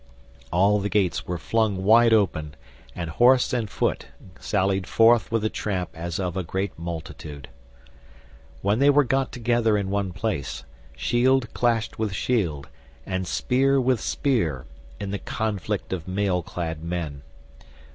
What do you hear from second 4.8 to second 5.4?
forth